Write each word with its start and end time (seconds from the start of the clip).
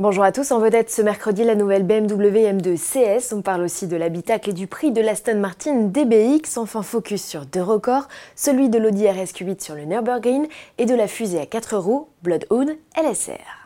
Bonjour 0.00 0.24
à 0.24 0.32
tous, 0.32 0.50
en 0.50 0.60
vedette 0.60 0.90
ce 0.90 1.02
mercredi 1.02 1.44
la 1.44 1.54
nouvelle 1.54 1.82
BMW 1.82 2.50
M2 2.50 2.78
CS. 2.78 3.34
On 3.34 3.42
parle 3.42 3.60
aussi 3.60 3.86
de 3.86 3.96
l'habitacle 3.96 4.48
et 4.48 4.52
du 4.54 4.66
prix 4.66 4.92
de 4.92 5.02
l'Aston 5.02 5.38
Martin 5.38 5.74
DBX. 5.74 6.56
Enfin 6.56 6.80
focus 6.80 7.22
sur 7.22 7.44
deux 7.44 7.62
records, 7.62 8.08
celui 8.34 8.70
de 8.70 8.78
l'Audi 8.78 9.04
RSQ8 9.04 9.62
sur 9.62 9.74
le 9.74 9.84
Nürburgring 9.84 10.48
et 10.78 10.86
de 10.86 10.94
la 10.94 11.06
fusée 11.06 11.40
à 11.40 11.44
4 11.44 11.76
roues 11.76 12.08
Bloodhound 12.22 12.78
LSR. 12.96 13.59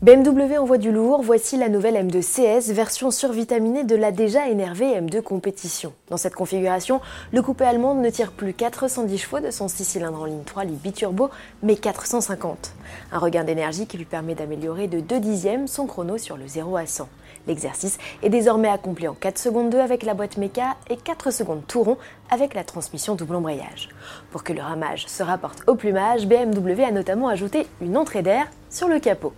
BMW 0.00 0.58
envoie 0.58 0.78
du 0.78 0.92
lourd, 0.92 1.22
voici 1.22 1.56
la 1.56 1.68
nouvelle 1.68 1.96
M2 1.96 2.22
CS, 2.22 2.70
version 2.72 3.10
survitaminée 3.10 3.82
de 3.82 3.96
la 3.96 4.12
déjà 4.12 4.46
énervée 4.46 4.96
M2 4.96 5.22
compétition. 5.22 5.92
Dans 6.08 6.16
cette 6.16 6.36
configuration, 6.36 7.00
le 7.32 7.42
coupé 7.42 7.64
allemand 7.64 7.96
ne 7.96 8.08
tire 8.08 8.30
plus 8.30 8.54
410 8.54 9.18
chevaux 9.18 9.40
de 9.40 9.50
son 9.50 9.66
6 9.66 9.84
cylindres 9.84 10.22
en 10.22 10.26
ligne 10.26 10.44
3 10.46 10.66
litres 10.66 10.80
biturbo, 10.80 11.30
mais 11.64 11.74
450. 11.74 12.74
Un 13.10 13.18
regain 13.18 13.42
d'énergie 13.42 13.88
qui 13.88 13.96
lui 13.96 14.04
permet 14.04 14.36
d'améliorer 14.36 14.86
de 14.86 15.00
2 15.00 15.18
dixièmes 15.18 15.66
son 15.66 15.86
chrono 15.86 16.16
sur 16.16 16.36
le 16.36 16.46
0 16.46 16.76
à 16.76 16.86
100. 16.86 17.08
L'exercice 17.48 17.98
est 18.22 18.28
désormais 18.28 18.68
accompli 18.68 19.08
en 19.08 19.14
4 19.14 19.36
secondes 19.36 19.70
2 19.70 19.80
avec 19.80 20.04
la 20.04 20.14
boîte 20.14 20.36
méca 20.36 20.76
et 20.88 20.96
4 20.96 21.32
secondes 21.32 21.62
tout 21.66 21.82
rond 21.82 21.98
avec 22.30 22.54
la 22.54 22.62
transmission 22.62 23.16
double 23.16 23.34
embrayage. 23.34 23.88
Pour 24.30 24.44
que 24.44 24.52
le 24.52 24.62
ramage 24.62 25.08
se 25.08 25.24
rapporte 25.24 25.64
au 25.66 25.74
plumage, 25.74 26.28
BMW 26.28 26.84
a 26.86 26.92
notamment 26.92 27.26
ajouté 27.26 27.66
une 27.80 27.96
entrée 27.96 28.22
d'air 28.22 28.46
sur 28.70 28.86
le 28.86 29.00
capot. 29.00 29.32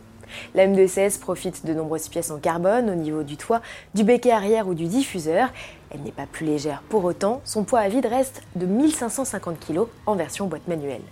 La 0.55 0.66
M2CS 0.66 1.19
profite 1.19 1.66
de 1.66 1.75
nombreuses 1.75 2.09
pièces 2.09 2.30
en 2.30 2.38
carbone 2.38 2.91
au 2.91 2.95
niveau 2.95 3.23
du 3.23 3.37
toit, 3.37 3.61
du 3.95 4.05
becquet 4.05 4.33
arrière 4.33 4.69
ou 4.69 4.75
du 4.75 4.87
diffuseur. 4.87 5.48
Elle 5.93 6.02
n'est 6.02 6.12
pas 6.12 6.27
plus 6.27 6.47
légère 6.47 6.83
pour 6.88 7.05
autant, 7.05 7.41
son 7.45 7.65
poids 7.65 7.80
à 7.80 7.88
vide 7.88 8.07
reste 8.07 8.43
de 8.55 8.66
1550 8.66 9.59
kg 9.59 9.80
en 10.07 10.15
version 10.15 10.47
boîte 10.47 10.69
manuelle. 10.69 11.02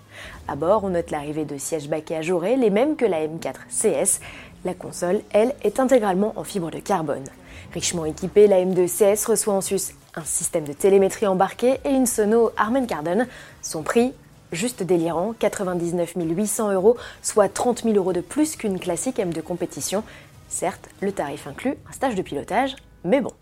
À 0.46 0.54
bord, 0.54 0.84
on 0.84 0.90
note 0.90 1.10
l'arrivée 1.10 1.44
de 1.44 1.58
sièges 1.58 1.88
baquets 1.88 2.16
ajourés, 2.16 2.56
les 2.56 2.70
mêmes 2.70 2.96
que 2.96 3.04
la 3.04 3.26
M4 3.26 3.54
CS. 3.70 4.20
La 4.64 4.74
console, 4.74 5.20
elle, 5.32 5.54
est 5.62 5.80
intégralement 5.80 6.32
en 6.36 6.44
fibre 6.44 6.70
de 6.70 6.78
carbone. 6.78 7.24
Richement 7.72 8.04
équipée, 8.04 8.46
la 8.46 8.60
M2 8.64 8.86
CS 8.88 9.26
reçoit 9.26 9.54
en 9.54 9.60
sus 9.60 9.94
un 10.14 10.24
système 10.24 10.64
de 10.64 10.72
télémétrie 10.72 11.26
embarqué 11.26 11.78
et 11.84 11.90
une 11.90 12.06
sono 12.06 12.50
Harman 12.56 12.86
Kardon. 12.86 13.26
Son 13.62 13.82
prix 13.82 14.12
Juste 14.52 14.82
délirant, 14.82 15.34
99 15.38 16.14
800 16.16 16.72
euros, 16.72 16.96
soit 17.22 17.48
30 17.48 17.82
000 17.82 17.96
euros 17.96 18.12
de 18.12 18.20
plus 18.20 18.56
qu'une 18.56 18.78
classique 18.78 19.18
M 19.18 19.32
de 19.32 19.40
compétition. 19.40 20.02
Certes, 20.48 20.88
le 21.00 21.12
tarif 21.12 21.46
inclut 21.46 21.76
un 21.88 21.92
stage 21.92 22.14
de 22.14 22.22
pilotage, 22.22 22.76
mais 23.04 23.20
bon. 23.20 23.32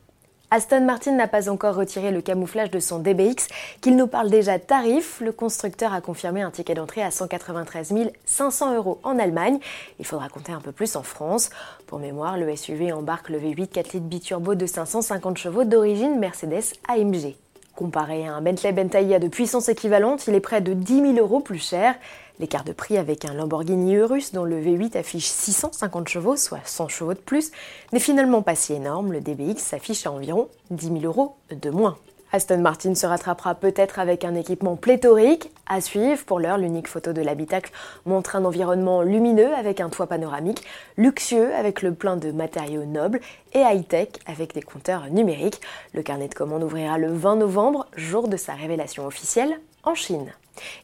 Aston 0.51 0.85
Martin 0.85 1.13
n'a 1.13 1.27
pas 1.27 1.48
encore 1.48 1.75
retiré 1.75 2.13
le 2.13 2.23
camouflage 2.23 2.71
de 2.71 2.79
son 2.79 3.01
DBX, 3.01 3.48
qu'il 3.81 3.97
nous 3.97 4.07
parle 4.07 4.31
déjà 4.31 4.61
tarif. 4.61 5.21
Le 5.21 5.33
constructeur 5.33 5.93
a 5.93 6.01
confirmé 6.01 6.43
un 6.43 6.53
ticket 6.53 6.75
d'entrée 6.75 7.03
à 7.03 7.11
193 7.11 7.93
500 8.25 8.77
euros 8.77 9.01
en 9.03 9.19
Allemagne. 9.19 9.59
Il 9.98 10.07
faudra 10.07 10.29
compter 10.29 10.53
un 10.53 10.61
peu 10.61 10.70
plus 10.70 10.95
en 10.95 11.03
France. 11.03 11.51
Pour 11.89 11.98
mémoire, 11.98 12.39
le 12.39 12.55
SUV 12.55 12.93
embarque 12.93 13.29
le 13.29 13.41
V8 13.41 13.69
4 13.69 13.93
litres 13.95 14.07
biturbo 14.07 14.55
de 14.55 14.67
550 14.67 15.37
chevaux 15.37 15.65
d'origine 15.65 16.19
Mercedes 16.19 16.75
AMG. 16.89 17.35
Comparé 17.77 18.27
à 18.27 18.33
un 18.33 18.41
Bentley 18.41 18.73
Bentayga 18.73 19.19
de 19.19 19.29
puissance 19.29 19.69
équivalente, 19.69 20.27
il 20.27 20.35
est 20.35 20.41
près 20.41 20.63
de 20.63 20.73
10 20.73 21.15
000 21.15 21.19
euros 21.19 21.41
plus 21.41 21.59
cher. 21.59 21.95
L'écart 22.41 22.65
de 22.65 22.73
prix 22.73 22.97
avec 22.97 23.27
un 23.27 23.35
Lamborghini 23.35 23.93
Urus 23.93 24.33
dont 24.33 24.45
le 24.45 24.59
V8 24.59 24.97
affiche 24.97 25.27
650 25.27 26.09
chevaux, 26.09 26.37
soit 26.37 26.63
100 26.65 26.89
chevaux 26.89 27.13
de 27.13 27.19
plus, 27.19 27.51
n'est 27.93 28.01
finalement 28.01 28.41
pas 28.41 28.55
si 28.55 28.73
énorme. 28.73 29.13
Le 29.13 29.21
DBX 29.21 29.59
s'affiche 29.59 30.07
à 30.07 30.11
environ 30.11 30.49
10 30.71 30.87
000 30.87 31.01
euros 31.01 31.37
de 31.51 31.69
moins. 31.69 31.99
Aston 32.33 32.59
Martin 32.59 32.95
se 32.95 33.07
rattrapera 33.07 33.55
peut-être 33.55 33.99
avec 33.99 34.25
un 34.25 34.35
équipement 34.35 34.77
pléthorique. 34.77 35.51
À 35.69 35.81
suivre, 35.81 36.25
pour 36.25 36.41
l'heure, 36.41 36.59
l'unique 36.59 36.89
photo 36.89 37.13
de 37.13 37.23
l'habitacle 37.23 37.71
montre 38.05 38.37
un 38.37 38.45
environnement 38.45 39.03
lumineux 39.03 39.55
avec 39.55 39.81
un 39.81 39.89
toit 39.89 40.07
panoramique, 40.07 40.65
luxueux 40.97 41.55
avec 41.55 41.83
le 41.83 41.95
plein 41.95 42.17
de 42.17 42.33
matériaux 42.33 42.85
nobles 42.85 43.20
et 43.53 43.61
high-tech 43.61 44.09
avec 44.27 44.55
des 44.55 44.63
compteurs 44.63 45.07
numériques. 45.11 45.61
Le 45.95 46.03
carnet 46.03 46.29
de 46.29 46.35
commande 46.35 46.65
ouvrira 46.65 46.98
le 46.98 47.13
20 47.13 47.36
novembre, 47.36 47.86
jour 47.97 48.29
de 48.29 48.36
sa 48.36 48.55
révélation 48.55 49.07
officielle 49.07 49.59
en 49.86 49.95
Chine. 49.95 50.33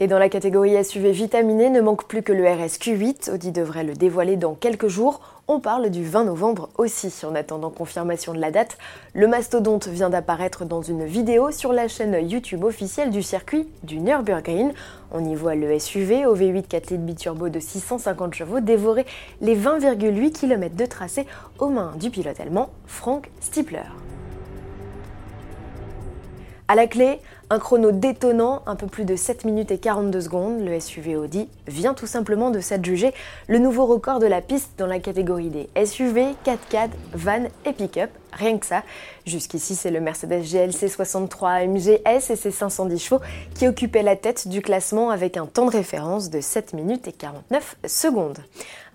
Et 0.01 0.07
dans 0.07 0.19
la 0.19 0.29
catégorie 0.29 0.83
SUV 0.83 1.13
vitaminé, 1.13 1.71
ne 1.71 1.81
manque 1.81 2.07
plus 2.07 2.23
que 2.23 2.33
le 2.33 2.45
RSQ8. 2.45 3.33
Audi 3.33 3.53
devrait 3.53 3.85
le 3.85 3.95
dévoiler 3.95 4.37
dans 4.37 4.55
quelques 4.55 4.87
jours. 4.87 5.21
On 5.49 5.61
parle 5.61 5.91
du 5.91 6.05
20 6.05 6.25
novembre 6.25 6.69
aussi. 6.77 7.13
En 7.27 7.35
attendant 7.35 7.71
confirmation 7.71 8.33
de 8.33 8.39
la 8.39 8.51
date, 8.51 8.79
le 9.15 9.27
mastodonte 9.27 9.89
vient 9.89 10.11
d'apparaître 10.11 10.65
dans 10.67 10.83
une 10.83 11.05
vidéo 11.05 11.51
sur 11.51 11.73
la 11.73 11.89
chaîne 11.89 12.17
YouTube 12.29 12.65
officielle 12.65 13.11
du 13.11 13.23
circuit 13.23 13.67
du 13.83 13.99
Nürburgring. 13.99 14.73
On 15.11 15.25
y 15.25 15.35
voit 15.35 15.55
le 15.55 15.79
SUV 15.79 16.27
au 16.27 16.37
V8 16.37 16.69
4 16.69 16.91
litres 16.91 17.03
biturbo 17.05 17.49
de 17.49 17.59
650 17.59 18.35
chevaux 18.35 18.61
dévorer 18.61 19.07
les 19.41 19.57
20,8 19.57 20.33
km 20.33 20.77
de 20.77 20.87
tracé 20.87 21.27
aux 21.59 21.69
mains 21.69 21.95
du 21.99 22.11
pilote 22.11 22.39
allemand 22.41 22.71
Frank 22.87 23.31
Stiepler. 23.41 23.81
À 26.69 26.75
la 26.75 26.87
clé, 26.87 27.21
un 27.53 27.59
chrono 27.59 27.93
détonnant, 27.93 28.63
un 28.65 28.77
peu 28.77 28.87
plus 28.87 29.05
de 29.05 29.15
7 29.15 29.45
minutes 29.45 29.71
et 29.71 29.77
42 29.77 30.23
secondes. 30.23 30.65
Le 30.65 30.81
SUV 30.81 31.17
Audi 31.17 31.51
vient 31.67 31.93
tout 31.93 32.07
simplement 32.07 32.51
de 32.51 32.61
s'adjuger 32.61 33.13
le 33.47 33.59
nouveau 33.59 33.85
record 33.85 34.21
de 34.21 34.27
la 34.27 34.41
piste 34.41 34.71
dans 34.79 34.87
la 34.87 35.01
catégorie 35.01 35.51
des 35.51 35.69
SUV, 35.85 36.35
4x4, 36.47 36.89
van 37.13 37.45
et 37.67 37.75
pick-up. 37.75 38.09
Rien 38.33 38.57
que 38.57 38.65
ça. 38.65 38.83
Jusqu'ici, 39.27 39.75
c'est 39.75 39.91
le 39.91 40.01
Mercedes 40.01 40.41
GLC 40.41 40.89
63 40.89 41.51
AMG 41.51 42.01
S 42.07 42.31
et 42.31 42.37
ses 42.37 42.51
510 42.51 42.99
chevaux 42.99 43.21
qui 43.55 43.69
occupaient 43.69 44.03
la 44.03 44.17
tête 44.17 44.49
du 44.49 44.63
classement 44.63 45.11
avec 45.11 45.37
un 45.37 45.45
temps 45.45 45.67
de 45.67 45.73
référence 45.73 46.31
de 46.31 46.41
7 46.41 46.73
minutes 46.73 47.07
et 47.07 47.13
49 47.13 47.77
secondes. 47.87 48.39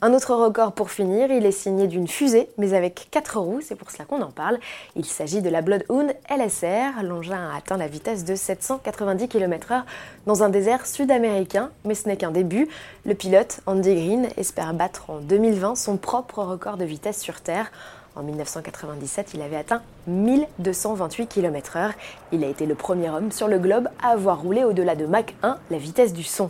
Un 0.02 0.14
autre 0.14 0.36
record 0.36 0.74
pour 0.74 0.92
finir, 0.92 1.32
il 1.32 1.46
est 1.46 1.52
signé 1.52 1.88
d'une 1.88 2.08
fusée, 2.08 2.50
mais 2.58 2.74
avec 2.74 3.08
4 3.10 3.40
roues, 3.40 3.62
c'est 3.62 3.76
pour 3.76 3.90
cela 3.90 4.06
qu'on 4.06 4.22
en 4.22 4.32
parle. 4.32 4.60
Il 4.96 5.06
s'agit 5.06 5.42
de 5.42 5.50
la 5.50 5.62
Bloodhound 5.62 6.16
LSR. 6.30 7.04
L'engin 7.04 7.50
a 7.52 7.58
atteint 7.58 7.78
la 7.78 7.88
vitesse 7.88 8.24
de 8.24 8.36
790 8.48 9.28
km/h 9.28 9.84
dans 10.26 10.42
un 10.42 10.48
désert 10.48 10.86
sud-américain, 10.86 11.70
mais 11.84 11.96
ce 11.96 12.08
n'est 12.08 12.16
qu'un 12.16 12.32
début. 12.32 12.70
Le 13.06 13.14
pilote, 13.14 13.60
Andy 13.66 13.94
Green, 13.94 14.30
espère 14.38 14.74
battre 14.74 15.10
en 15.10 15.18
2020 15.18 15.76
son 15.76 15.98
propre 15.98 16.44
record 16.44 16.78
de 16.78 16.86
vitesse 16.86 17.20
sur 17.20 17.42
Terre. 17.42 17.70
En 18.16 18.24
1997, 18.24 19.34
il 19.34 19.42
avait 19.42 19.58
atteint 19.58 19.82
1228 20.08 21.28
km/h. 21.28 21.92
Il 22.32 22.44
a 22.46 22.48
été 22.48 22.66
le 22.66 22.74
premier 22.74 23.10
homme 23.10 23.32
sur 23.32 23.50
le 23.50 23.60
globe 23.60 23.90
à 24.02 24.12
avoir 24.12 24.42
roulé 24.42 24.64
au-delà 24.64 24.96
de 24.96 25.06
Mach 25.06 25.36
1, 25.44 25.58
la 25.70 25.78
vitesse 25.78 26.14
du 26.14 26.24
son. 26.24 26.50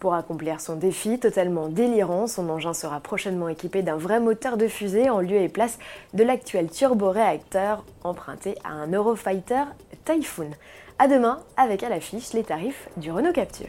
Pour 0.00 0.14
accomplir 0.14 0.60
son 0.60 0.76
défi 0.76 1.18
totalement 1.18 1.68
délirant, 1.68 2.26
son 2.26 2.50
engin 2.50 2.74
sera 2.74 3.00
prochainement 3.00 3.48
équipé 3.48 3.82
d'un 3.82 3.96
vrai 3.96 4.20
moteur 4.20 4.56
de 4.56 4.68
fusée 4.68 5.08
en 5.08 5.20
lieu 5.20 5.36
et 5.40 5.48
place 5.48 5.78
de 6.12 6.24
l'actuel 6.24 6.68
turboréacteur 6.70 7.84
emprunté 8.04 8.56
à 8.64 8.72
un 8.72 8.88
Eurofighter 8.88 9.62
Typhoon. 10.04 10.50
A 10.98 11.08
demain 11.08 11.40
avec 11.58 11.82
à 11.82 11.90
l'affiche 11.90 12.32
les 12.32 12.42
tarifs 12.42 12.88
du 12.96 13.12
Renault 13.12 13.34
Capture. 13.34 13.68